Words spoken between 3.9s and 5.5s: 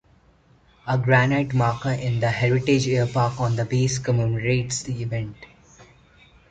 commemorates the event.